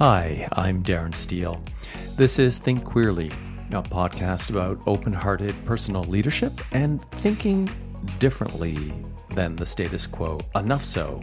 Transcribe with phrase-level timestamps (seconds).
[0.00, 1.62] Hi, I'm Darren Steele.
[2.16, 3.30] This is Think Queerly,
[3.70, 7.68] a podcast about open hearted personal leadership and thinking
[8.18, 8.94] differently
[9.34, 11.20] than the status quo, enough so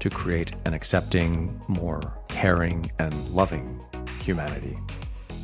[0.00, 3.78] to create an accepting, more caring, and loving
[4.22, 4.78] humanity.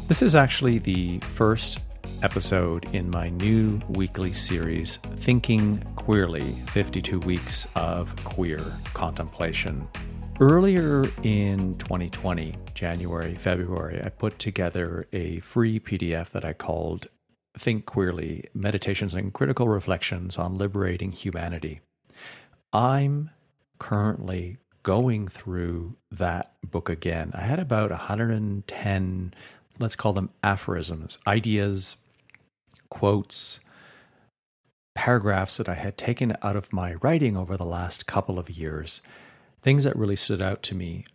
[0.09, 1.81] This is actually the first
[2.23, 8.63] episode in my new weekly series, Thinking Queerly 52 Weeks of Queer
[8.95, 9.87] Contemplation.
[10.41, 17.07] Earlier in 2020, January, February, I put together a free PDF that I called
[17.57, 21.83] Think Queerly Meditations and Critical Reflections on Liberating Humanity.
[22.73, 23.31] I'm
[23.79, 27.31] currently going through that book again.
[27.33, 29.35] I had about 110,
[29.79, 31.95] let's call them aphorisms, ideas,
[32.91, 33.61] quotes,
[34.97, 39.01] paragraphs that I had taken out of my writing over the last couple of years,
[39.65, 41.07] things that really stood out to me,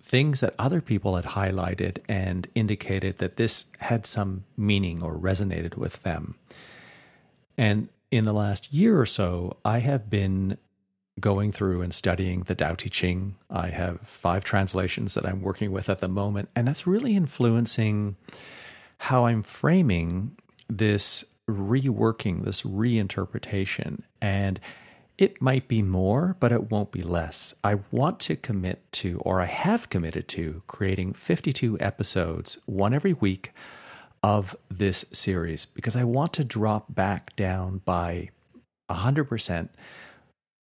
[0.00, 5.76] things that other people had highlighted and indicated that this had some meaning or resonated
[5.76, 6.36] with them.
[7.58, 10.58] And in the last year or so, I have been
[11.18, 13.34] going through and studying the Tao Te Ching.
[13.50, 18.14] I have five translations that I'm working with at the moment, and that's really influencing
[18.98, 24.02] how I'm framing this reworking, this reinterpretation.
[24.20, 24.60] And
[25.22, 27.54] it might be more, but it won't be less.
[27.62, 33.12] I want to commit to, or I have committed to, creating 52 episodes, one every
[33.12, 33.52] week,
[34.24, 38.30] of this series because I want to drop back down by
[38.90, 39.68] 100%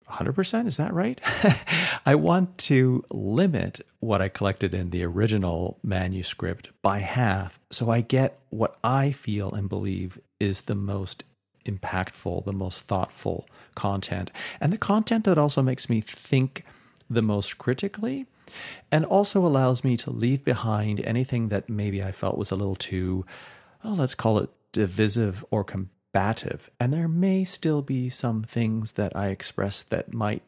[0.09, 1.21] 100%, is that right?
[2.05, 8.01] I want to limit what I collected in the original manuscript by half so I
[8.01, 11.23] get what I feel and believe is the most
[11.69, 16.63] impactful, the most thoughtful content, and the content that also makes me think
[17.09, 18.25] the most critically
[18.91, 22.75] and also allows me to leave behind anything that maybe I felt was a little
[22.75, 23.25] too,
[23.83, 29.15] oh, let's call it divisive or combative, and there may still be some things that
[29.15, 30.43] I express that might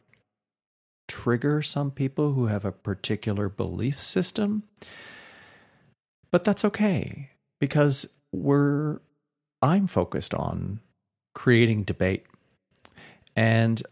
[1.08, 4.64] trigger some people who have a particular belief system.
[6.30, 7.30] But that's okay
[7.60, 9.00] because we're
[9.60, 10.80] I'm focused on
[11.34, 12.26] creating debate.
[13.34, 13.82] And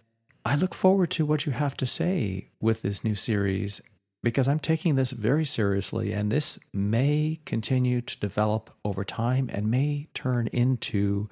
[0.44, 3.80] I look forward to what you have to say with this new series
[4.22, 9.70] because I'm taking this very seriously and this may continue to develop over time and
[9.70, 11.28] may turn into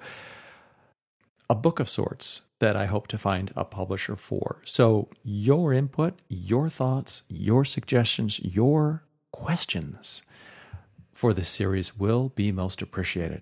[1.49, 4.61] a book of sorts that I hope to find a publisher for.
[4.65, 10.21] So, your input, your thoughts, your suggestions, your questions
[11.13, 13.41] for this series will be most appreciated.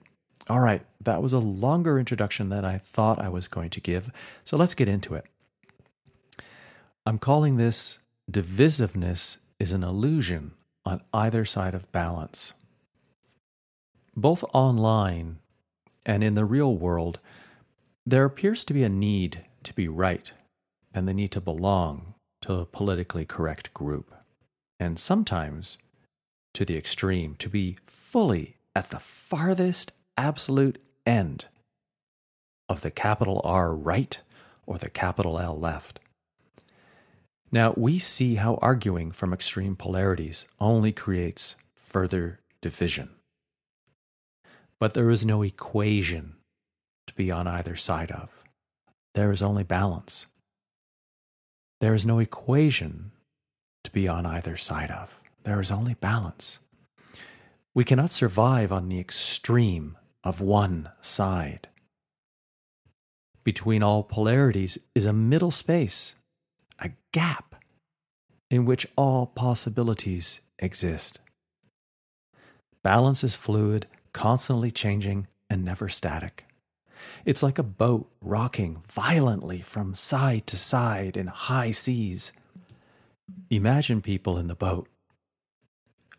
[0.49, 4.09] All right, that was a longer introduction than I thought I was going to give,
[4.45, 5.25] so let's get into it.
[7.05, 7.99] I'm calling this
[8.31, 10.51] Divisiveness is an Illusion
[10.85, 12.53] on Either Side of Balance.
[14.15, 15.39] Both online
[16.05, 17.19] and in the real world,
[18.05, 20.31] there appears to be a need to be right
[20.93, 24.13] and the need to belong to a politically correct group,
[24.79, 25.77] and sometimes
[26.53, 31.45] to the extreme, to be fully at the farthest absolute end
[32.67, 34.19] of the capital R right
[34.65, 35.99] or the capital L left.
[37.51, 43.11] Now, we see how arguing from extreme polarities only creates further division.
[44.79, 46.35] But there is no equation
[47.07, 48.43] to be on either side of.
[49.15, 50.27] There is only balance.
[51.79, 53.11] There is no equation
[53.83, 55.21] to be on either side of.
[55.43, 56.59] There is only balance.
[57.73, 61.69] We cannot survive on the extreme of one side.
[63.45, 66.15] Between all polarities is a middle space,
[66.79, 67.55] a gap
[68.51, 71.19] in which all possibilities exist.
[72.83, 76.43] Balance is fluid, constantly changing, and never static.
[77.23, 82.33] It's like a boat rocking violently from side to side in high seas.
[83.49, 84.89] Imagine people in the boat.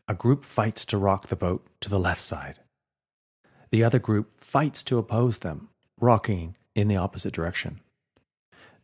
[0.09, 2.59] A group fights to rock the boat to the left side.
[3.71, 5.69] The other group fights to oppose them,
[6.01, 7.81] rocking in the opposite direction.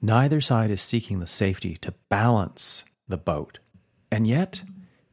[0.02, 3.58] Neither side is seeking the safety to balance the boat,
[4.10, 4.62] and yet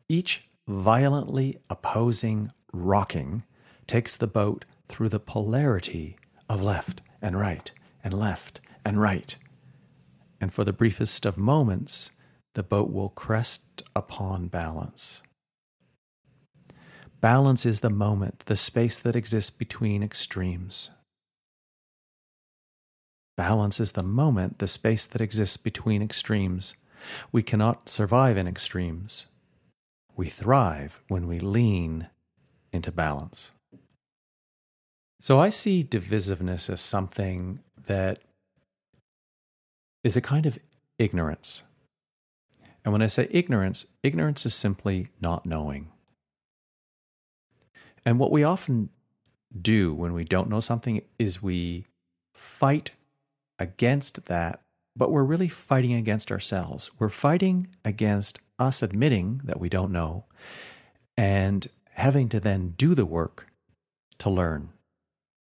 [0.09, 3.43] each violently opposing rocking
[3.87, 6.17] takes the boat through the polarity
[6.49, 7.71] of left and right
[8.03, 9.35] and left and right.
[10.39, 12.11] And for the briefest of moments,
[12.53, 15.21] the boat will crest upon balance.
[17.21, 20.89] Balance is the moment, the space that exists between extremes.
[23.37, 26.73] Balance is the moment, the space that exists between extremes.
[27.31, 29.27] We cannot survive in extremes.
[30.15, 32.07] We thrive when we lean
[32.73, 33.51] into balance.
[35.19, 38.19] So I see divisiveness as something that
[40.03, 40.57] is a kind of
[40.97, 41.61] ignorance.
[42.83, 45.90] And when I say ignorance, ignorance is simply not knowing.
[48.05, 48.89] And what we often
[49.59, 51.85] do when we don't know something is we
[52.33, 52.91] fight
[53.59, 54.61] against that,
[54.95, 56.91] but we're really fighting against ourselves.
[56.97, 60.25] We're fighting against us admitting that we don't know
[61.17, 63.47] and having to then do the work
[64.19, 64.69] to learn,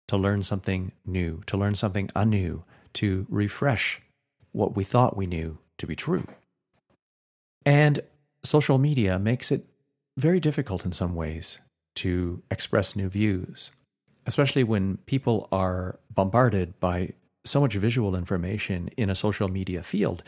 [0.07, 2.63] to learn something new, to learn something anew,
[2.93, 4.01] to refresh
[4.51, 6.25] what we thought we knew to be true.
[7.65, 8.01] And
[8.43, 9.65] social media makes it
[10.17, 11.59] very difficult in some ways
[11.95, 13.71] to express new views,
[14.25, 17.13] especially when people are bombarded by
[17.43, 20.23] so much visual information in a social media field.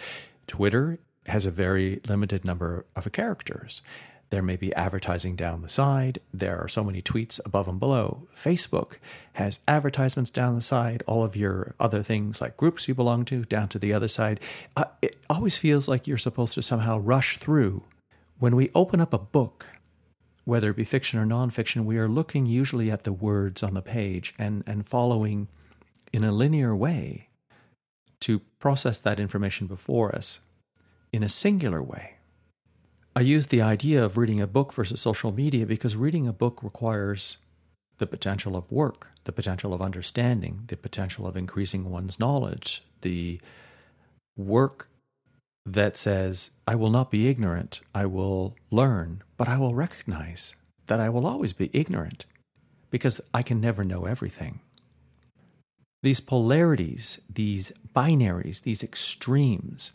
[0.45, 3.81] Twitter has a very limited number of characters.
[4.29, 6.19] There may be advertising down the side.
[6.33, 8.27] There are so many tweets above and below.
[8.35, 8.97] Facebook
[9.33, 13.45] has advertisements down the side, all of your other things like groups you belong to
[13.45, 14.41] down to the other side.
[14.75, 17.83] Uh, it always feels like you're supposed to somehow rush through.
[18.37, 19.65] When we open up a book,
[20.47, 23.81] whether it be fiction or nonfiction, we are looking usually at the words on the
[23.81, 25.49] page and, and following
[26.13, 27.27] in a linear way
[28.21, 30.39] to process that information before us
[31.11, 32.13] in a singular way.
[33.13, 36.63] I use the idea of reading a book versus social media because reading a book
[36.63, 37.39] requires
[37.97, 43.41] the potential of work, the potential of understanding, the potential of increasing one's knowledge, the
[44.38, 44.88] work
[45.67, 50.55] that says, I will not be ignorant, I will learn, but I will recognize
[50.87, 52.25] that I will always be ignorant
[52.89, 54.61] because I can never know everything.
[56.03, 59.91] These polarities, these binaries, these extremes,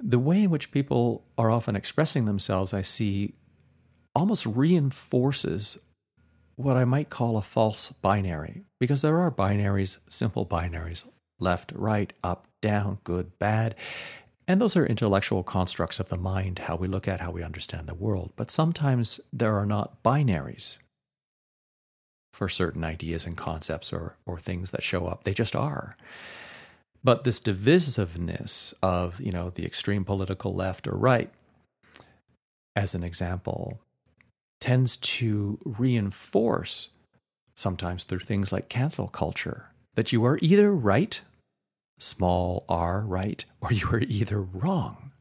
[0.00, 3.34] the way in which people are often expressing themselves, I see,
[4.14, 5.78] almost reinforces
[6.56, 11.04] what I might call a false binary, because there are binaries, simple binaries,
[11.38, 13.76] left, right, up, down, good, bad.
[14.48, 17.86] And those are intellectual constructs of the mind, how we look at, how we understand
[17.86, 18.32] the world.
[18.34, 20.78] But sometimes there are not binaries
[22.32, 25.24] for certain ideas and concepts or, or things that show up.
[25.24, 25.98] They just are.
[27.04, 31.30] But this divisiveness of, you know, the extreme political left or right,
[32.74, 33.80] as an example,
[34.62, 36.88] tends to reinforce,
[37.54, 41.20] sometimes through things like cancel culture, that you are either right,
[41.98, 45.12] small r right, or you are either wrong,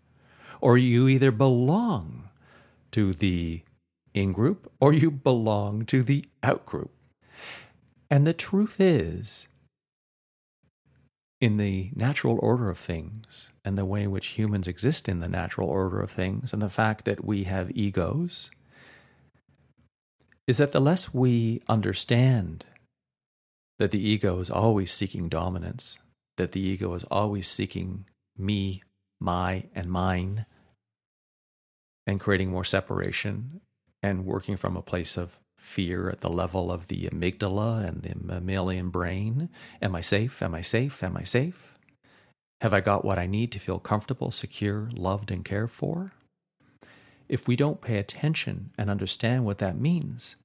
[0.62, 2.30] or you either belong
[2.92, 3.64] to the
[4.14, 6.92] in group or you belong to the out group.
[8.10, 9.48] And the truth is,
[11.40, 15.28] in the natural order of things and the way in which humans exist in the
[15.28, 18.50] natural order of things and the fact that we have egos
[20.48, 22.66] is that the less we understand
[23.78, 26.00] that the ego is always seeking dominance,
[26.38, 28.06] that the ego is always seeking
[28.38, 28.84] me,
[29.20, 30.46] my, and mine,
[32.06, 33.62] and creating more separation
[34.02, 38.16] and working from a place of fear at the level of the amygdala and the
[38.16, 39.50] mammalian brain.
[39.82, 40.42] Am I safe?
[40.42, 41.04] Am I safe?
[41.04, 41.78] Am I safe?
[42.62, 46.14] Have I got what I need to feel comfortable, secure, loved, and cared for?
[47.28, 50.38] If we don't pay attention and understand what that means,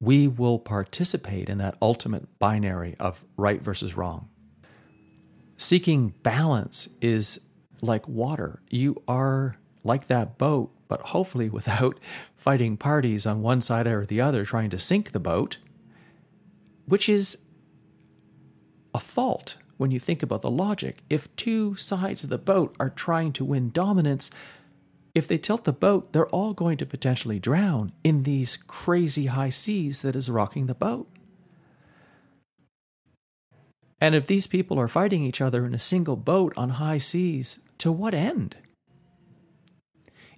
[0.00, 4.28] we will participate in that ultimate binary of right versus wrong.
[5.56, 7.40] Seeking balance is
[7.80, 8.62] like water.
[8.70, 11.98] You are like that boat but hopefully without
[12.36, 15.58] fighting parties on one side or the other trying to sink the boat,
[16.86, 17.38] which is
[18.94, 20.98] a fault when you think about the logic.
[21.10, 24.30] If two sides of the boat are trying to win dominance,
[25.14, 29.50] if they tilt the boat, they're all going to potentially drown in these crazy high
[29.50, 31.08] seas that is rocking the boat.
[34.04, 37.58] And if these people are fighting each other in a single boat on high seas,
[37.78, 38.56] to what end?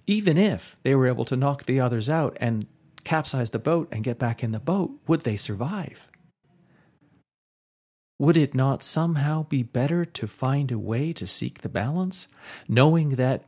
[0.07, 2.65] even if they were able to knock the others out and
[3.03, 6.07] capsize the boat and get back in the boat, would they survive?
[8.17, 12.27] Would it not somehow be better to find a way to seek the balance,
[12.67, 13.43] knowing that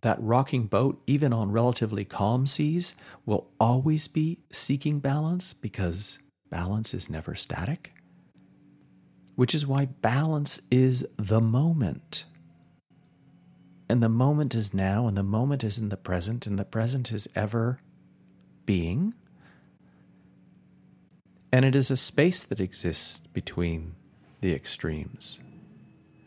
[0.00, 2.94] that rocking boat, even on relatively calm seas,
[3.26, 7.92] will always be seeking balance because balance is never static?
[9.40, 12.26] Which is why balance is the moment.
[13.88, 17.10] And the moment is now, and the moment is in the present, and the present
[17.10, 17.80] is ever
[18.66, 19.14] being.
[21.50, 23.94] And it is a space that exists between
[24.42, 25.40] the extremes.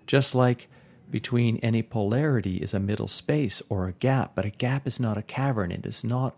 [0.08, 0.68] Just like
[1.12, 5.20] between any polarity is a middle space or a gap, but a gap is not
[5.20, 6.36] a cavern, it is not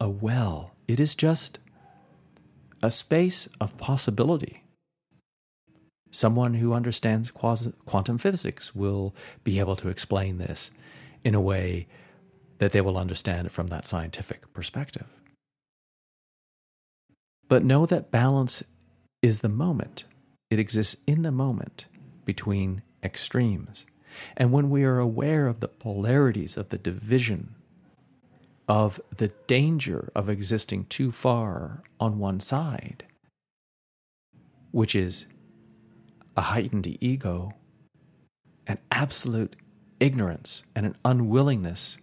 [0.00, 1.58] a well, it is just
[2.82, 4.63] a space of possibility.
[6.14, 10.70] Someone who understands quantum physics will be able to explain this
[11.24, 11.88] in a way
[12.58, 15.08] that they will understand it from that scientific perspective.
[17.48, 18.62] But know that balance
[19.22, 20.04] is the moment,
[20.50, 21.86] it exists in the moment
[22.24, 23.84] between extremes.
[24.36, 27.56] And when we are aware of the polarities of the division,
[28.68, 33.04] of the danger of existing too far on one side,
[34.70, 35.26] which is
[36.36, 37.52] a heightened ego,
[38.66, 39.56] an absolute
[40.00, 41.98] ignorance, and an unwillingness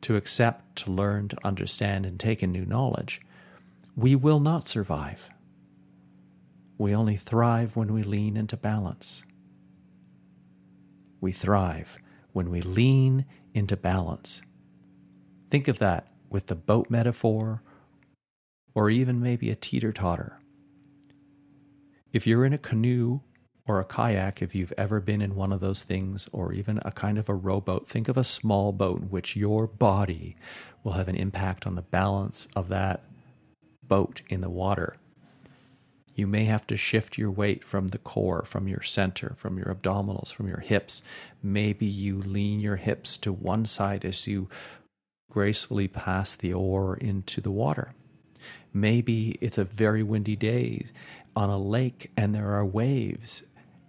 [0.00, 3.20] to accept, to learn, to understand, and take in new knowledge,
[3.96, 5.30] we will not survive.
[6.76, 9.24] We only thrive when we lean into balance.
[11.20, 11.98] We thrive
[12.32, 14.42] when we lean into balance.
[15.50, 17.62] Think of that with the boat metaphor,
[18.74, 20.40] or even maybe a teeter totter.
[22.12, 23.20] If you're in a canoe
[23.66, 26.92] or a kayak, if you've ever been in one of those things, or even a
[26.92, 30.36] kind of a rowboat, think of a small boat in which your body
[30.82, 33.02] will have an impact on the balance of that
[33.82, 34.96] boat in the water
[36.14, 39.74] you may have to shift your weight from the core, from your center, from your
[39.74, 41.02] abdominals, from your hips.
[41.42, 44.48] Maybe you lean your hips to one side as you
[45.30, 47.94] gracefully pass the oar into the water.
[48.72, 50.86] Maybe it's a very windy day
[51.34, 53.42] on a lake and there are waves,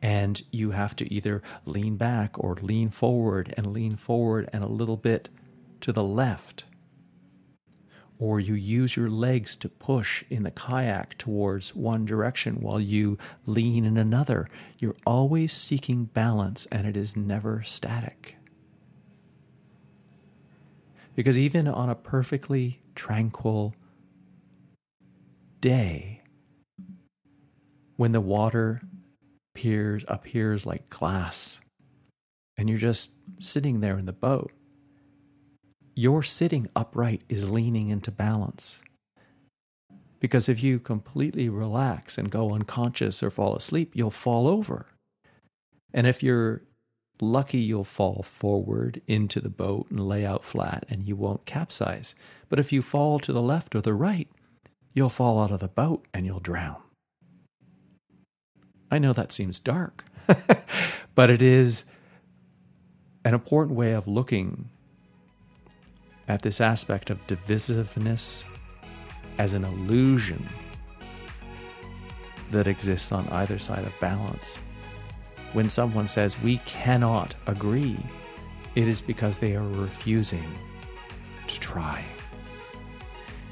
[0.05, 4.67] and you have to either lean back or lean forward and lean forward and a
[4.67, 5.29] little bit
[5.81, 6.63] to the left
[8.19, 13.17] or you use your legs to push in the kayak towards one direction while you
[13.47, 14.47] lean in another.
[14.77, 18.35] You're always seeking balance and it is never static.
[21.15, 23.73] Because even on a perfectly tranquil
[25.59, 26.21] day,
[27.97, 28.81] when the water
[29.55, 31.61] appears, appears like glass
[32.57, 34.51] and you're just sitting there in the boat,
[35.95, 38.81] your sitting upright is leaning into balance.
[40.19, 44.87] Because if you completely relax and go unconscious or fall asleep, you'll fall over.
[45.93, 46.63] And if you're
[47.21, 52.13] lucky, you'll fall forward into the boat and lay out flat and you won't capsize.
[52.49, 54.27] But if you fall to the left or the right,
[54.93, 56.84] you'll fall out of the boat and you'll drown.
[58.91, 60.05] I know that seems dark,
[61.15, 61.85] but it is
[63.23, 64.69] an important way of looking
[66.27, 68.43] at this aspect of divisiveness
[69.37, 70.47] as an illusion
[72.51, 74.57] that exists on either side of balance.
[75.53, 77.97] When someone says we cannot agree,
[78.75, 80.45] it is because they are refusing
[81.47, 82.03] to try.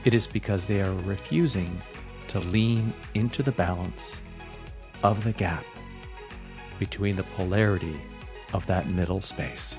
[0.05, 1.81] It is because they are refusing
[2.27, 4.17] to lean into the balance
[5.03, 5.65] of the gap
[6.79, 8.01] between the polarity
[8.53, 9.75] of that middle space.